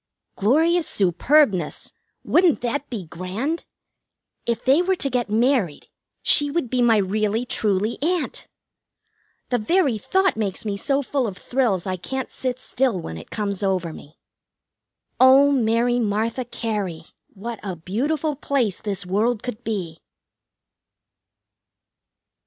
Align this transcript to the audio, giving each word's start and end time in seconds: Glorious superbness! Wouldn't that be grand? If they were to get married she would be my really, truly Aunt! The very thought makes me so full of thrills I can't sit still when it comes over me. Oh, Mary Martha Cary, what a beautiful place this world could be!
Glorious 0.35 0.87
superbness! 0.87 1.93
Wouldn't 2.23 2.61
that 2.61 2.89
be 2.89 3.05
grand? 3.05 3.65
If 4.47 4.65
they 4.65 4.81
were 4.81 4.95
to 4.95 5.11
get 5.11 5.29
married 5.29 5.89
she 6.23 6.49
would 6.49 6.71
be 6.71 6.81
my 6.81 6.97
really, 6.97 7.45
truly 7.45 7.99
Aunt! 8.01 8.47
The 9.49 9.59
very 9.59 9.99
thought 9.99 10.35
makes 10.35 10.65
me 10.65 10.75
so 10.75 11.03
full 11.03 11.27
of 11.27 11.37
thrills 11.37 11.85
I 11.85 11.97
can't 11.97 12.31
sit 12.31 12.59
still 12.59 12.99
when 12.99 13.15
it 13.19 13.29
comes 13.29 13.61
over 13.61 13.93
me. 13.93 14.17
Oh, 15.19 15.51
Mary 15.51 15.99
Martha 15.99 16.45
Cary, 16.45 17.03
what 17.35 17.59
a 17.61 17.75
beautiful 17.75 18.35
place 18.35 18.79
this 18.79 19.05
world 19.05 19.43
could 19.43 19.63
be! 19.63 19.99